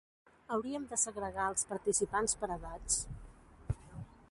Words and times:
Hauríem 0.53 0.87
de 0.93 0.97
segregar 1.01 1.45
els 1.51 1.67
participants 1.73 2.35
per 2.41 2.51
edats. 2.57 2.99